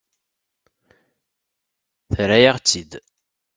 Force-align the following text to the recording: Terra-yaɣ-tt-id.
Terra-yaɣ-tt-id. 2.13 2.91